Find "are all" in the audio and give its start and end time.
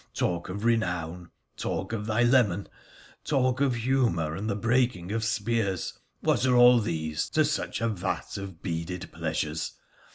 6.43-6.79